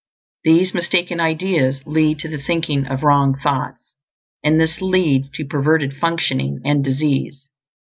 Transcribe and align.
These 0.43 0.73
mistaken 0.73 1.19
ideas 1.19 1.83
lead 1.85 2.17
to 2.21 2.27
the 2.27 2.39
thinking 2.41 2.87
of 2.87 3.03
wrong 3.03 3.37
thoughts, 3.37 3.93
and 4.43 4.59
this 4.59 4.81
leads 4.81 5.29
to 5.29 5.45
perverted 5.45 5.93
functioning 5.95 6.59
and 6.65 6.83
disease. 6.83 7.47